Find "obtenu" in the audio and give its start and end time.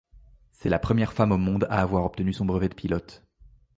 2.05-2.33